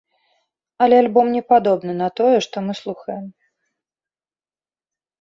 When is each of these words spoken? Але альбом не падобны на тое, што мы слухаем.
Але 0.85 0.95
альбом 1.01 1.25
не 1.35 1.43
падобны 1.53 1.93
на 2.01 2.09
тое, 2.21 2.33
што 2.49 2.57
мы 2.69 2.73
слухаем. 2.83 3.31